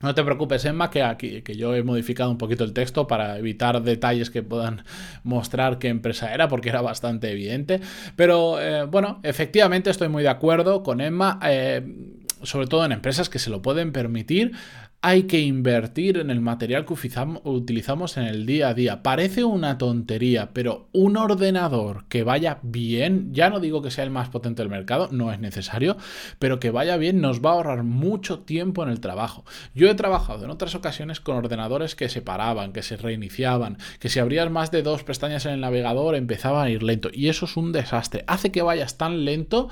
No 0.00 0.14
te 0.14 0.22
preocupes, 0.22 0.64
Emma, 0.64 0.90
que 0.90 1.02
aquí 1.02 1.42
que 1.42 1.56
yo 1.56 1.74
he 1.74 1.82
modificado 1.82 2.30
un 2.30 2.38
poquito 2.38 2.62
el 2.62 2.72
texto 2.72 3.08
para 3.08 3.36
evitar 3.36 3.82
detalles 3.82 4.30
que 4.30 4.44
puedan 4.44 4.84
mostrar 5.24 5.80
qué 5.80 5.88
empresa 5.88 6.32
era, 6.32 6.46
porque 6.46 6.68
era 6.68 6.82
bastante 6.82 7.32
evidente. 7.32 7.80
Pero 8.14 8.60
eh, 8.60 8.84
bueno, 8.84 9.18
efectivamente 9.24 9.90
estoy 9.90 10.08
muy 10.08 10.22
de 10.22 10.28
acuerdo 10.28 10.84
con 10.84 11.00
Emma. 11.00 11.40
Eh, 11.42 11.82
sobre 12.42 12.66
todo 12.66 12.84
en 12.84 12.92
empresas 12.92 13.28
que 13.28 13.38
se 13.38 13.50
lo 13.50 13.62
pueden 13.62 13.92
permitir, 13.92 14.52
hay 15.00 15.24
que 15.24 15.40
invertir 15.40 16.18
en 16.18 16.28
el 16.28 16.40
material 16.40 16.84
que 16.84 16.94
utilizamos 17.44 18.16
en 18.16 18.24
el 18.24 18.46
día 18.46 18.68
a 18.70 18.74
día. 18.74 19.02
Parece 19.04 19.44
una 19.44 19.78
tontería, 19.78 20.50
pero 20.52 20.88
un 20.92 21.16
ordenador 21.16 22.06
que 22.08 22.24
vaya 22.24 22.58
bien, 22.62 23.32
ya 23.32 23.48
no 23.48 23.60
digo 23.60 23.80
que 23.80 23.92
sea 23.92 24.02
el 24.02 24.10
más 24.10 24.28
potente 24.28 24.60
del 24.60 24.70
mercado, 24.70 25.08
no 25.12 25.32
es 25.32 25.38
necesario, 25.38 25.96
pero 26.40 26.58
que 26.58 26.72
vaya 26.72 26.96
bien 26.96 27.20
nos 27.20 27.44
va 27.44 27.50
a 27.50 27.52
ahorrar 27.54 27.84
mucho 27.84 28.40
tiempo 28.40 28.82
en 28.82 28.88
el 28.88 28.98
trabajo. 28.98 29.44
Yo 29.72 29.88
he 29.88 29.94
trabajado 29.94 30.44
en 30.44 30.50
otras 30.50 30.74
ocasiones 30.74 31.20
con 31.20 31.36
ordenadores 31.36 31.94
que 31.94 32.08
se 32.08 32.20
paraban, 32.20 32.72
que 32.72 32.82
se 32.82 32.96
reiniciaban, 32.96 33.78
que 34.00 34.08
si 34.08 34.18
abrías 34.18 34.50
más 34.50 34.72
de 34.72 34.82
dos 34.82 35.04
pestañas 35.04 35.46
en 35.46 35.52
el 35.52 35.60
navegador 35.60 36.16
empezaba 36.16 36.64
a 36.64 36.70
ir 36.70 36.82
lento. 36.82 37.08
Y 37.12 37.28
eso 37.28 37.44
es 37.44 37.56
un 37.56 37.70
desastre. 37.70 38.24
Hace 38.26 38.50
que 38.50 38.62
vayas 38.62 38.98
tan 38.98 39.24
lento 39.24 39.68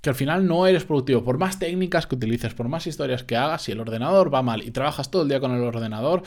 que 0.00 0.10
al 0.10 0.16
final 0.16 0.46
no 0.46 0.66
eres 0.66 0.84
productivo. 0.84 1.24
Por 1.24 1.38
más 1.38 1.58
técnicas 1.58 2.06
que 2.06 2.14
utilices, 2.14 2.54
por 2.54 2.68
más 2.68 2.86
historias 2.86 3.22
que 3.24 3.36
hagas, 3.36 3.62
si 3.62 3.72
el 3.72 3.80
ordenador 3.80 4.32
va 4.32 4.42
mal 4.42 4.62
y 4.62 4.70
trabajas 4.70 5.10
todo 5.10 5.22
el 5.22 5.28
día 5.28 5.40
con 5.40 5.52
el 5.52 5.62
ordenador, 5.62 6.22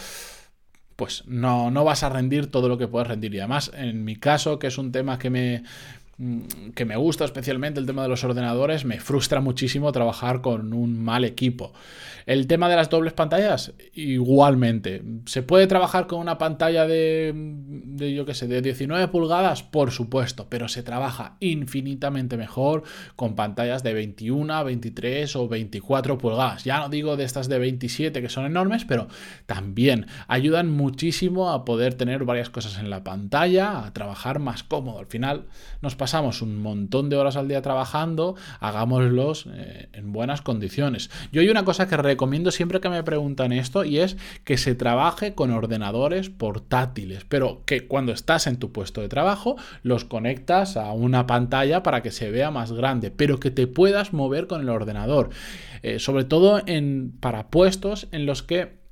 pues 0.95 1.23
no, 1.25 1.71
no 1.71 1.83
vas 1.83 2.03
a 2.03 2.09
rendir 2.09 2.51
todo 2.51 2.69
lo 2.69 2.77
que 2.77 2.87
puedes 2.87 3.07
rendir. 3.07 3.33
Y 3.33 3.39
además, 3.39 3.71
en 3.73 4.05
mi 4.05 4.15
caso, 4.15 4.59
que 4.59 4.67
es 4.67 4.77
un 4.77 4.91
tema 4.91 5.17
que 5.17 5.29
me, 5.29 5.63
que 6.75 6.85
me 6.85 6.95
gusta 6.95 7.25
especialmente 7.25 7.79
el 7.79 7.87
tema 7.87 8.03
de 8.03 8.09
los 8.09 8.23
ordenadores, 8.23 8.85
me 8.85 8.99
frustra 8.99 9.41
muchísimo 9.41 9.91
trabajar 9.91 10.41
con 10.41 10.73
un 10.73 11.03
mal 11.03 11.25
equipo. 11.25 11.73
El 12.25 12.47
tema 12.47 12.69
de 12.69 12.75
las 12.75 12.89
dobles 12.89 13.13
pantallas, 13.13 13.73
igualmente. 13.93 15.03
¿Se 15.25 15.41
puede 15.41 15.67
trabajar 15.67 16.07
con 16.07 16.19
una 16.19 16.37
pantalla 16.37 16.87
de, 16.87 17.33
de 17.35 18.13
yo 18.13 18.25
qué 18.25 18.33
sé, 18.33 18.47
de 18.47 18.61
19 18.61 19.09
pulgadas? 19.09 19.63
Por 19.63 19.91
supuesto, 19.91 20.47
pero 20.49 20.67
se 20.67 20.83
trabaja 20.83 21.35
infinitamente 21.41 22.37
mejor 22.37 22.83
con 23.15 23.35
pantallas 23.35 23.83
de 23.83 23.93
21, 23.93 24.63
23 24.63 25.35
o 25.35 25.47
24 25.49 26.17
pulgadas. 26.17 26.63
Ya 26.63 26.79
no 26.79 26.89
digo 26.89 27.17
de 27.17 27.25
estas 27.25 27.49
de 27.49 27.59
27 27.59 28.21
que 28.21 28.29
son 28.29 28.45
enormes, 28.45 28.85
pero 28.85 29.07
también 29.45 30.07
ayudan 30.27 30.71
muchísimo 30.71 31.49
a 31.49 31.65
poder 31.65 31.95
tener 31.95 32.23
varias 32.23 32.49
cosas 32.49 32.77
en 32.77 32.89
la 32.89 33.03
pantalla, 33.03 33.85
a 33.85 33.93
trabajar 33.93 34.39
más 34.39 34.63
cómodo. 34.63 34.99
Al 34.99 35.07
final 35.07 35.47
nos 35.81 35.95
pasamos 36.03 36.41
un 36.41 36.61
montón 36.61 37.07
de 37.07 37.15
horas 37.15 37.37
al 37.37 37.47
día 37.47 37.61
trabajando, 37.61 38.35
hagámoslos 38.59 39.45
eh, 39.53 39.87
en 39.93 40.11
buenas 40.11 40.41
condiciones. 40.41 41.09
Yo 41.31 41.39
hay 41.39 41.47
una 41.47 41.63
cosa 41.63 41.87
que 41.87 41.95
recomiendo 41.95 42.51
siempre 42.51 42.81
que 42.81 42.89
me 42.89 43.03
preguntan 43.03 43.53
esto 43.53 43.85
y 43.85 43.99
es 43.99 44.17
que 44.43 44.57
se 44.57 44.75
trabaje 44.75 45.33
con 45.33 45.51
ordenadores 45.51 46.29
portátiles, 46.29 47.23
pero 47.29 47.61
que 47.65 47.87
cuando 47.87 48.11
estás 48.11 48.47
en 48.47 48.57
tu 48.57 48.73
puesto 48.73 48.99
de 48.99 49.07
trabajo 49.07 49.55
los 49.81 50.03
conectas 50.03 50.75
a 50.75 50.91
una 50.91 51.25
pantalla 51.25 51.83
para 51.83 52.03
que 52.03 52.11
se 52.11 52.29
vea 52.31 52.51
más 52.51 52.73
grande, 52.73 53.09
pero 53.09 53.39
que 53.39 53.49
te 53.49 53.65
puedas 53.65 54.11
mover 54.11 54.47
con 54.47 54.59
el 54.59 54.67
ordenador, 54.67 55.29
eh, 55.83 55.99
sobre 55.99 56.25
todo 56.25 56.61
en, 56.65 57.13
para 57.21 57.47
puestos 57.49 58.09
en 58.11 58.25
los 58.25 58.43
que 58.43 58.83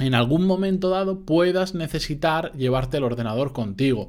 en 0.00 0.16
algún 0.16 0.44
momento 0.44 0.90
dado 0.90 1.24
puedas 1.24 1.76
necesitar 1.76 2.52
llevarte 2.54 2.96
el 2.96 3.04
ordenador 3.04 3.52
contigo. 3.52 4.08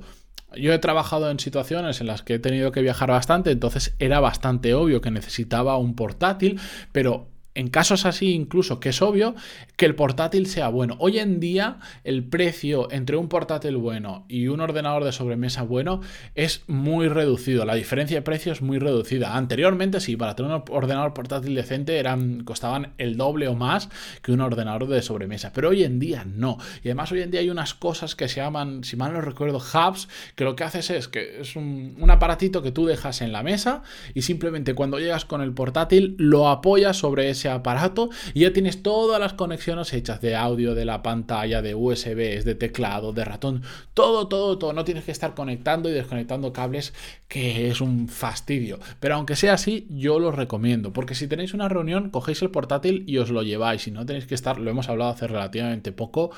Yo 0.56 0.72
he 0.72 0.80
trabajado 0.80 1.32
en 1.32 1.40
situaciones 1.40 2.00
en 2.00 2.08
las 2.08 2.22
que 2.22 2.36
he 2.36 2.40
tenido 2.40 2.72
que 2.72 2.82
viajar 2.82 3.10
bastante, 3.10 3.52
entonces 3.52 3.96
era 4.00 4.20
bastante 4.20 4.74
obvio 4.74 5.02
que 5.02 5.10
necesitaba 5.10 5.78
un 5.78 5.96
portátil, 5.96 6.60
pero 6.92 7.28
en 7.56 7.70
casos 7.70 8.06
así 8.06 8.34
incluso 8.34 8.80
que 8.80 8.90
es 8.90 9.02
obvio 9.02 9.36
que 9.76 9.86
el 9.86 9.96
portátil 9.96 10.48
sea 10.48 10.70
bueno. 10.70 10.96
Hoy 11.00 11.20
en 11.20 11.40
día 11.40 11.78
el 12.04 12.24
precio 12.24 12.92
entre 12.92 13.18
un 13.18 13.30
portátil 13.30 13.78
bueno 13.78 14.26
y 14.28 14.48
un 14.48 14.60
ordenador 14.60 15.04
de 15.04 15.12
sobremesa 15.12 15.64
bueno 15.64 16.02
es 16.36 16.64
muy 16.68 17.08
reducido. 17.08 17.66
La 17.66 17.76
diferencia 17.76 18.18
de 18.18 18.22
precio 18.22 18.52
es 18.52 18.62
muy 18.62 18.80
reducida. 18.80 19.36
Anteriormente 19.36 20.00
sí, 20.00 20.18
para 20.18 20.36
tener 20.36 20.52
un 20.52 20.64
ordenador 20.70 21.14
portátil 21.14 21.56
decente 21.56 21.98
eran, 21.98 22.44
costaban 22.44 22.94
el 22.98 23.18
doble 23.18 23.48
o 23.48 23.56
más 23.56 23.90
que 24.22 24.32
un 24.32 24.42
ordenador 24.42 24.88
de 24.88 25.02
sobremesa. 25.02 25.52
Pero 25.54 25.70
hoy 25.70 25.84
en 25.84 26.00
día 26.00 26.26
no. 26.26 26.58
Y 26.84 26.88
además 26.90 27.12
hoy 27.12 27.22
en 27.22 27.32
día 27.32 27.42
hay 27.42 27.50
unas 27.50 27.74
cosas 27.74 28.16
que 28.16 28.28
se 28.28 28.42
llaman, 28.42 28.84
si 28.84 28.96
mal 28.96 29.14
no 29.14 29.22
recuerdo, 29.22 29.58
hubs, 29.58 30.08
que 30.36 30.44
lo 30.44 30.56
que 30.56 30.64
haces 30.64 30.90
es 30.90 31.08
que 31.08 31.42
es 31.42 31.56
un, 31.56 31.96
un 32.00 32.12
aparatito 32.12 32.62
que 32.62 32.72
tú 32.72 32.86
dejas 32.86 33.22
en 33.22 33.32
la 33.32 33.44
mesa 33.44 33.84
y 34.14 34.24
simplemente 34.24 34.74
cuando 34.74 35.00
llegas 35.00 35.26
con 35.26 35.42
el 35.42 35.54
portátil 35.54 36.16
lo 36.18 36.50
apoyas 36.50 36.98
sobre 36.98 37.30
ese 37.30 37.43
aparato 37.50 38.10
y 38.34 38.42
ya 38.42 38.54
tienes 38.54 38.84
todas 38.84 39.20
las 39.20 39.34
conexiones 39.34 39.94
hechas 39.94 40.22
de 40.22 40.36
audio, 40.36 40.76
de 40.76 40.86
la 40.86 41.04
pantalla, 41.04 41.62
de 41.62 41.76
USB, 41.76 42.44
de 42.44 42.56
teclado, 42.56 43.14
de 43.14 43.26
ratón, 43.26 43.64
todo, 43.94 44.28
todo, 44.28 44.58
todo. 44.58 44.74
No 44.74 44.84
tienes 44.84 45.04
que 45.04 45.12
estar 45.12 45.34
conectando 45.34 45.90
y 45.90 45.94
desconectando 45.94 46.54
cables, 46.54 46.94
que 47.28 47.70
es 47.70 47.82
un 47.82 48.08
fastidio. 48.08 48.80
Pero 49.00 49.16
aunque 49.16 49.36
sea 49.36 49.54
así, 49.54 49.88
yo 49.90 50.20
lo 50.20 50.32
recomiendo, 50.32 50.94
porque 50.94 51.16
si 51.16 51.28
tenéis 51.28 51.54
una 51.54 51.70
reunión, 51.70 52.10
cogéis 52.10 52.42
el 52.42 52.52
portátil 52.52 53.04
y 53.08 53.18
os 53.18 53.30
lo 53.30 53.44
lleváis. 53.44 53.88
Y 53.88 53.92
no 53.92 54.06
tenéis 54.06 54.26
que 54.28 54.36
estar, 54.36 54.60
lo 54.60 54.70
hemos 54.70 54.90
hablado 54.90 55.12
hace 55.12 55.28
relativamente 55.28 55.92
poco, 55.92 56.32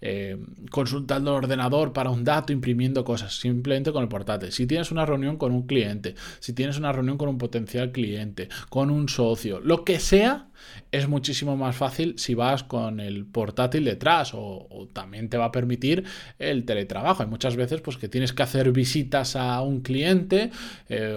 eh, 0.00 0.36
consultando 0.70 1.30
el 1.30 1.44
ordenador 1.44 1.92
para 1.92 2.10
un 2.10 2.24
dato, 2.24 2.52
imprimiendo 2.52 3.04
cosas, 3.04 3.38
simplemente 3.38 3.92
con 3.92 4.02
el 4.02 4.08
portátil. 4.08 4.52
Si 4.52 4.66
tienes 4.66 4.90
una 4.90 5.06
reunión 5.06 5.36
con 5.36 5.52
un 5.52 5.66
cliente, 5.66 6.14
si 6.40 6.52
tienes 6.52 6.78
una 6.78 6.92
reunión 6.92 7.18
con 7.18 7.28
un 7.28 7.38
potencial 7.38 7.92
cliente, 7.92 8.48
con 8.68 8.90
un 8.90 9.08
socio, 9.08 9.60
lo 9.60 9.84
que 9.84 10.00
sea, 10.00 10.47
es 10.92 11.08
muchísimo 11.08 11.56
más 11.56 11.76
fácil 11.76 12.14
si 12.18 12.34
vas 12.34 12.62
con 12.62 13.00
el 13.00 13.26
portátil 13.26 13.84
detrás 13.84 14.32
o, 14.34 14.88
también 14.92 15.28
te 15.28 15.36
va 15.36 15.46
a 15.46 15.52
permitir 15.52 16.04
el 16.38 16.64
teletrabajo. 16.64 17.22
Hay 17.22 17.28
muchas 17.28 17.56
veces 17.56 17.80
pues, 17.80 17.96
que 17.96 18.08
tienes 18.08 18.32
que 18.32 18.42
hacer 18.42 18.72
visitas 18.72 19.36
a 19.36 19.60
un 19.62 19.80
cliente, 19.80 20.50
eh, 20.88 21.16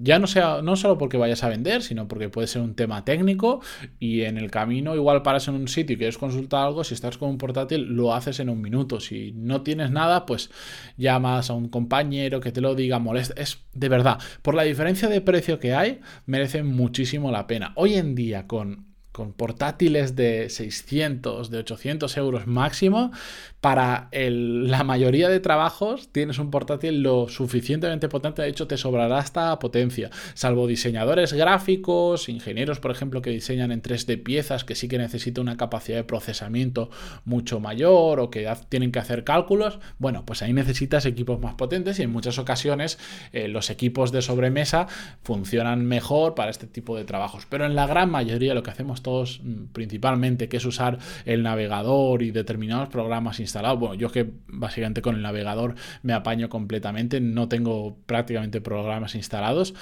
ya 0.00 0.18
no, 0.18 0.26
sea, 0.26 0.62
no 0.62 0.76
solo 0.76 0.98
porque 0.98 1.16
vayas 1.16 1.44
a 1.44 1.48
vender, 1.48 1.82
sino 1.82 2.08
porque 2.08 2.28
puede 2.28 2.46
ser 2.46 2.62
un 2.62 2.74
tema 2.74 3.04
técnico 3.04 3.60
y 3.98 4.22
en 4.22 4.38
el 4.38 4.50
camino 4.50 4.94
igual 4.94 5.22
paras 5.22 5.48
en 5.48 5.54
un 5.54 5.68
sitio 5.68 5.94
y 5.94 5.98
quieres 5.98 6.18
consultar 6.18 6.66
algo, 6.66 6.84
si 6.84 6.94
estás 6.94 7.18
con 7.18 7.30
un 7.30 7.38
portátil 7.38 7.82
lo 7.82 8.14
haces 8.14 8.40
en 8.40 8.48
un 8.48 8.60
minuto. 8.60 9.00
Si 9.00 9.32
no 9.32 9.62
tienes 9.62 9.90
nada, 9.90 10.26
pues 10.26 10.50
llamas 10.96 11.50
a 11.50 11.54
un 11.54 11.68
compañero 11.68 12.40
que 12.40 12.52
te 12.52 12.60
lo 12.60 12.74
diga, 12.74 12.98
molesta. 12.98 13.34
Es 13.40 13.58
de 13.72 13.88
verdad, 13.88 14.18
por 14.42 14.54
la 14.54 14.62
diferencia 14.62 15.08
de 15.08 15.20
precio 15.20 15.58
que 15.58 15.74
hay, 15.74 16.00
merece 16.26 16.62
muchísimo 16.62 17.30
la 17.30 17.46
pena. 17.46 17.72
Hoy 17.76 17.94
en 17.94 18.14
día 18.14 18.46
con 18.46 18.73
con 19.14 19.32
portátiles 19.32 20.16
de 20.16 20.50
600, 20.50 21.48
de 21.48 21.58
800 21.58 22.16
euros 22.16 22.48
máximo, 22.48 23.12
para 23.60 24.08
la 24.12 24.82
mayoría 24.82 25.28
de 25.28 25.38
trabajos 25.38 26.08
tienes 26.10 26.40
un 26.40 26.50
portátil 26.50 27.00
lo 27.00 27.28
suficientemente 27.28 28.08
potente, 28.08 28.42
de 28.42 28.48
hecho 28.48 28.66
te 28.66 28.76
sobrará 28.76 29.18
hasta 29.18 29.56
potencia, 29.60 30.10
salvo 30.34 30.66
diseñadores 30.66 31.32
gráficos, 31.32 32.28
ingenieros 32.28 32.80
por 32.80 32.90
ejemplo 32.90 33.22
que 33.22 33.30
diseñan 33.30 33.70
en 33.70 33.82
3D 33.82 34.20
piezas 34.20 34.64
que 34.64 34.74
sí 34.74 34.88
que 34.88 34.98
necesitan 34.98 35.42
una 35.42 35.56
capacidad 35.56 35.98
de 35.98 36.04
procesamiento 36.04 36.90
mucho 37.24 37.60
mayor 37.60 38.18
o 38.18 38.30
que 38.30 38.52
tienen 38.68 38.90
que 38.90 38.98
hacer 38.98 39.22
cálculos, 39.22 39.78
bueno, 40.00 40.24
pues 40.26 40.42
ahí 40.42 40.52
necesitas 40.52 41.06
equipos 41.06 41.38
más 41.38 41.54
potentes 41.54 42.00
y 42.00 42.02
en 42.02 42.10
muchas 42.10 42.38
ocasiones 42.38 42.98
eh, 43.32 43.46
los 43.46 43.70
equipos 43.70 44.10
de 44.10 44.22
sobremesa 44.22 44.88
funcionan 45.22 45.86
mejor 45.86 46.34
para 46.34 46.50
este 46.50 46.66
tipo 46.66 46.96
de 46.96 47.04
trabajos, 47.04 47.46
pero 47.48 47.64
en 47.64 47.76
la 47.76 47.86
gran 47.86 48.10
mayoría 48.10 48.54
lo 48.54 48.64
que 48.64 48.72
hacemos 48.72 49.03
todos 49.04 49.40
mm, 49.44 49.66
principalmente, 49.72 50.48
que 50.48 50.56
es 50.56 50.64
usar 50.64 50.98
el 51.24 51.44
navegador 51.44 52.24
y 52.24 52.32
determinados 52.32 52.88
programas 52.88 53.38
instalados, 53.38 53.78
bueno, 53.78 53.94
yo 53.94 54.10
que 54.10 54.28
básicamente 54.48 55.00
con 55.00 55.14
el 55.14 55.22
navegador 55.22 55.76
me 56.02 56.12
apaño 56.12 56.48
completamente, 56.48 57.20
no 57.20 57.48
tengo 57.48 57.96
prácticamente 58.06 58.60
programas 58.60 59.14
instalados, 59.14 59.74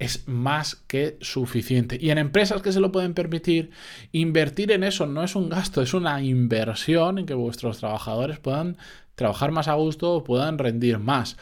es 0.00 0.26
más 0.26 0.74
que 0.74 1.16
suficiente. 1.20 1.98
Y 2.00 2.10
en 2.10 2.18
empresas 2.18 2.62
que 2.62 2.72
se 2.72 2.80
lo 2.80 2.90
pueden 2.90 3.14
permitir, 3.14 3.70
invertir 4.12 4.72
en 4.72 4.82
eso 4.82 5.06
no 5.06 5.22
es 5.22 5.36
un 5.36 5.48
gasto, 5.48 5.82
es 5.82 5.94
una 5.94 6.20
inversión 6.22 7.18
en 7.18 7.26
que 7.26 7.34
vuestros 7.34 7.78
trabajadores 7.78 8.40
puedan 8.40 8.76
trabajar 9.14 9.52
más 9.52 9.68
a 9.68 9.74
gusto, 9.74 10.24
puedan 10.24 10.58
rendir 10.58 10.98
más. 10.98 11.36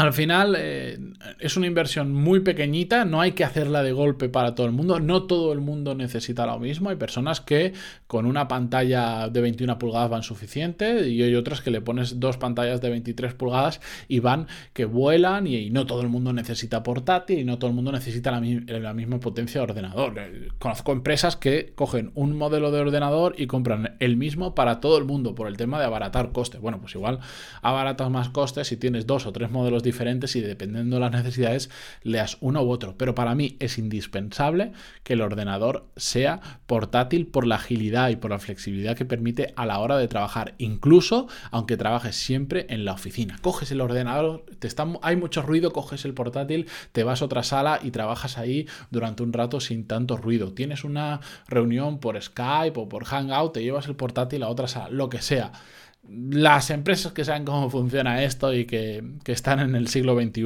Al 0.00 0.14
final 0.14 0.56
eh, 0.56 0.98
es 1.40 1.58
una 1.58 1.66
inversión 1.66 2.10
muy 2.10 2.40
pequeñita, 2.40 3.04
no 3.04 3.20
hay 3.20 3.32
que 3.32 3.44
hacerla 3.44 3.82
de 3.82 3.92
golpe 3.92 4.30
para 4.30 4.54
todo 4.54 4.66
el 4.66 4.72
mundo, 4.72 4.98
no 4.98 5.24
todo 5.24 5.52
el 5.52 5.60
mundo 5.60 5.94
necesita 5.94 6.46
lo 6.46 6.58
mismo, 6.58 6.88
hay 6.88 6.96
personas 6.96 7.42
que 7.42 7.74
con 8.06 8.24
una 8.24 8.48
pantalla 8.48 9.28
de 9.28 9.42
21 9.42 9.78
pulgadas 9.78 10.08
van 10.08 10.22
suficiente 10.22 11.06
y 11.06 11.22
hay 11.22 11.34
otras 11.34 11.60
que 11.60 11.70
le 11.70 11.82
pones 11.82 12.18
dos 12.18 12.38
pantallas 12.38 12.80
de 12.80 12.88
23 12.88 13.34
pulgadas 13.34 13.82
y 14.08 14.20
van 14.20 14.46
que 14.72 14.86
vuelan 14.86 15.46
y, 15.46 15.68
no 15.68 15.84
todo 15.84 16.00
el 16.00 16.08
mundo 16.08 16.32
necesita 16.32 16.82
portátil 16.82 17.38
y 17.38 17.44
no 17.44 17.58
todo 17.58 17.68
el 17.68 17.76
mundo 17.76 17.92
necesita 17.92 18.30
la, 18.30 18.40
la 18.40 18.94
misma 18.94 19.20
potencia 19.20 19.60
de 19.60 19.64
ordenador. 19.64 20.14
Eh, 20.16 20.48
conozco 20.58 20.92
empresas 20.92 21.36
que 21.36 21.74
cogen 21.74 22.10
un 22.14 22.38
modelo 22.38 22.70
de 22.70 22.80
ordenador 22.80 23.34
y 23.36 23.46
compran 23.46 23.96
el 24.00 24.16
mismo 24.16 24.54
para 24.54 24.80
todo 24.80 24.96
el 24.96 25.04
mundo 25.04 25.34
por 25.34 25.46
el 25.46 25.58
tema 25.58 25.78
de 25.78 25.84
abaratar 25.84 26.32
costes. 26.32 26.58
Bueno, 26.62 26.80
pues 26.80 26.94
igual 26.94 27.18
abaratas 27.60 28.10
más 28.10 28.30
costes 28.30 28.68
si 28.68 28.78
tienes 28.78 29.06
dos 29.06 29.26
o 29.26 29.32
tres 29.32 29.50
modelos 29.50 29.82
diferentes 29.82 29.89
y 29.90 30.40
dependiendo 30.40 30.96
de 30.96 31.00
las 31.00 31.12
necesidades 31.12 31.70
leas 32.02 32.38
uno 32.40 32.62
u 32.62 32.70
otro. 32.70 32.94
Pero 32.96 33.14
para 33.14 33.34
mí 33.34 33.56
es 33.60 33.78
indispensable 33.78 34.72
que 35.02 35.14
el 35.14 35.20
ordenador 35.20 35.86
sea 35.96 36.40
portátil 36.66 37.26
por 37.26 37.46
la 37.46 37.56
agilidad 37.56 38.08
y 38.08 38.16
por 38.16 38.30
la 38.30 38.38
flexibilidad 38.38 38.96
que 38.96 39.04
permite 39.04 39.52
a 39.56 39.66
la 39.66 39.78
hora 39.78 39.98
de 39.98 40.08
trabajar, 40.08 40.54
incluso 40.58 41.28
aunque 41.50 41.76
trabajes 41.76 42.16
siempre 42.16 42.66
en 42.70 42.84
la 42.84 42.92
oficina. 42.92 43.38
Coges 43.42 43.70
el 43.72 43.80
ordenador, 43.80 44.44
te 44.58 44.68
hay 45.02 45.16
mucho 45.16 45.42
ruido, 45.42 45.72
coges 45.72 46.04
el 46.04 46.14
portátil, 46.14 46.66
te 46.92 47.04
vas 47.04 47.22
a 47.22 47.26
otra 47.26 47.42
sala 47.42 47.80
y 47.82 47.90
trabajas 47.90 48.38
ahí 48.38 48.66
durante 48.90 49.22
un 49.22 49.32
rato 49.32 49.60
sin 49.60 49.86
tanto 49.86 50.16
ruido. 50.16 50.52
Tienes 50.52 50.84
una 50.84 51.20
reunión 51.48 51.98
por 51.98 52.20
Skype 52.20 52.78
o 52.78 52.88
por 52.88 53.04
Hangout, 53.04 53.52
te 53.54 53.62
llevas 53.62 53.86
el 53.86 53.96
portátil 53.96 54.42
a 54.42 54.48
otra 54.48 54.68
sala, 54.68 54.88
lo 54.90 55.08
que 55.10 55.20
sea 55.20 55.52
las 56.08 56.70
empresas 56.70 57.12
que 57.12 57.24
saben 57.24 57.44
cómo 57.44 57.70
funciona 57.70 58.22
esto 58.24 58.52
y 58.54 58.64
que, 58.64 59.04
están 59.26 59.60
en 59.60 59.76
el 59.76 59.86
siglo 59.86 60.20
XXI 60.20 60.42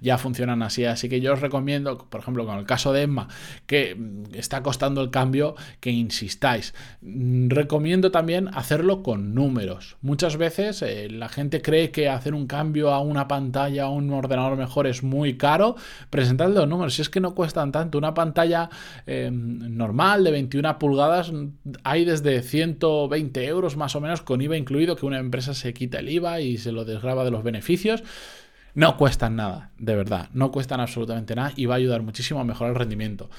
ya 0.00 0.18
funcionan 0.18 0.62
así. 0.62 0.84
Así 0.84 1.08
que 1.08 1.20
yo 1.20 1.34
os 1.34 1.40
recomiendo, 1.40 1.98
por 1.98 2.20
ejemplo, 2.20 2.44
con 2.46 2.58
el 2.58 2.66
caso 2.66 2.92
de 2.92 3.02
Emma, 3.02 3.28
que 3.66 3.96
está 4.32 4.62
costando 4.62 5.00
el 5.02 5.10
cambio, 5.10 5.54
que 5.78 5.90
insistáis. 5.90 6.74
Recomiendo 7.00 8.10
también 8.10 8.48
hacerlo 8.54 9.04
con 9.04 9.34
números. 9.34 9.96
Muchas 10.02 10.36
veces 10.36 10.82
eh, 10.82 11.08
la 11.08 11.28
gente 11.28 11.62
cree 11.62 11.92
que 11.92 12.08
hacer 12.08 12.34
un 12.34 12.48
cambio 12.48 12.90
a 12.90 13.00
una 13.00 13.28
pantalla, 13.28 13.84
a 13.84 13.90
un 13.90 14.12
ordenador 14.12 14.56
mejor 14.56 14.88
es 14.88 15.04
muy 15.04 15.36
caro. 15.36 15.76
Presentad 16.10 16.48
los 16.50 16.68
números, 16.68 16.94
si 16.94 17.02
es 17.02 17.08
que 17.08 17.20
no 17.20 17.36
cuestan 17.36 17.70
tanto. 17.70 17.98
Una 17.98 18.14
pantalla 18.14 18.68
eh, 19.06 19.30
normal 19.32 20.24
de 20.24 20.32
21 20.32 20.78
pulgadas 20.78 21.32
hay 21.84 22.04
desde 22.04 22.42
120 22.42 23.46
euros 23.46 23.76
más 23.76 23.94
o 23.94 24.00
menos 24.00 24.22
con 24.22 24.42
IVA 24.42 24.56
incluido 24.56 24.93
que 24.96 25.06
una 25.06 25.18
empresa 25.18 25.54
se 25.54 25.74
quita 25.74 25.98
el 25.98 26.08
IVA 26.08 26.40
y 26.40 26.58
se 26.58 26.72
lo 26.72 26.84
desgraba 26.84 27.24
de 27.24 27.30
los 27.30 27.42
beneficios. 27.42 28.02
No 28.74 28.96
cuestan 28.96 29.36
nada, 29.36 29.70
de 29.78 29.94
verdad, 29.94 30.28
no 30.32 30.50
cuestan 30.50 30.80
absolutamente 30.80 31.36
nada 31.36 31.52
y 31.54 31.66
va 31.66 31.74
a 31.74 31.78
ayudar 31.78 32.02
muchísimo 32.02 32.40
a 32.40 32.44
mejorar 32.44 32.72
el 32.72 32.78
rendimiento. 32.78 33.30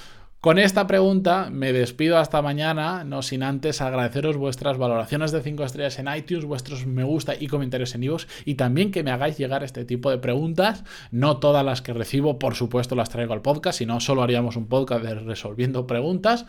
Con 0.46 0.60
esta 0.60 0.86
pregunta 0.86 1.50
me 1.52 1.74
despido 1.74 2.20
hasta 2.20 2.40
mañana, 2.44 3.04
no 3.04 3.24
sin 3.24 3.42
antes 3.42 3.82
agradeceros 3.82 4.38
vuestras 4.38 4.78
valoraciones 4.78 5.32
de 5.32 5.42
5 5.42 5.64
estrellas 5.64 5.98
en 5.98 6.08
iTunes, 6.16 6.46
vuestros 6.46 6.86
me 6.86 7.04
gusta 7.04 7.34
y 7.34 7.48
comentarios 7.48 7.96
en 7.96 8.04
iVoox 8.04 8.28
y 8.46 8.54
también 8.54 8.92
que 8.92 9.02
me 9.02 9.10
hagáis 9.10 9.40
llegar 9.40 9.64
este 9.64 9.86
tipo 9.86 10.12
de 10.12 10.20
preguntas. 10.20 10.84
No 11.10 11.38
todas 11.38 11.66
las 11.66 11.82
que 11.82 11.94
recibo, 11.94 12.38
por 12.38 12.54
supuesto, 12.54 12.94
las 12.94 13.10
traigo 13.10 13.34
al 13.34 13.42
podcast, 13.42 13.80
si 13.80 13.88
no, 13.88 14.00
solo 14.00 14.22
haríamos 14.22 14.56
un 14.56 14.68
podcast 14.68 15.04
de 15.04 15.16
resolviendo 15.16 15.88
preguntas, 15.88 16.46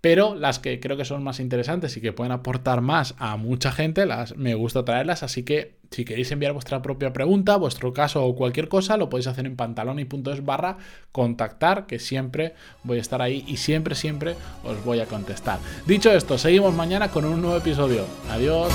pero 0.00 0.36
las 0.36 0.60
que 0.60 0.78
creo 0.78 0.96
que 0.96 1.04
son 1.04 1.24
más 1.24 1.40
interesantes 1.40 1.96
y 1.96 2.00
que 2.00 2.12
pueden 2.12 2.30
aportar 2.30 2.82
más 2.82 3.16
a 3.18 3.36
mucha 3.36 3.72
gente, 3.72 4.06
las 4.06 4.36
me 4.36 4.54
gusta 4.54 4.84
traerlas, 4.84 5.24
así 5.24 5.42
que 5.42 5.79
Si 5.90 6.04
queréis 6.04 6.30
enviar 6.30 6.52
vuestra 6.52 6.82
propia 6.82 7.12
pregunta, 7.12 7.56
vuestro 7.56 7.92
caso 7.92 8.24
o 8.24 8.36
cualquier 8.36 8.68
cosa, 8.68 8.96
lo 8.96 9.10
podéis 9.10 9.26
hacer 9.26 9.44
en 9.46 9.56
pantaloni.es 9.56 10.44
barra 10.44 10.78
contactar, 11.10 11.86
que 11.86 11.98
siempre 11.98 12.54
voy 12.84 12.98
a 12.98 13.00
estar 13.00 13.20
ahí 13.20 13.44
y 13.48 13.56
siempre, 13.56 13.96
siempre 13.96 14.36
os 14.62 14.84
voy 14.84 15.00
a 15.00 15.06
contestar. 15.06 15.58
Dicho 15.86 16.12
esto, 16.12 16.38
seguimos 16.38 16.74
mañana 16.74 17.08
con 17.08 17.24
un 17.24 17.42
nuevo 17.42 17.56
episodio. 17.56 18.04
Adiós. 18.30 18.72